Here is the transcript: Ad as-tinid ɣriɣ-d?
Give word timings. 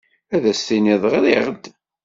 Ad 0.35 0.43
as-tinid 0.51 1.03
ɣriɣ-d? 1.13 1.63